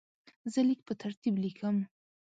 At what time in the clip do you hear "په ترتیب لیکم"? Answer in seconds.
0.87-1.77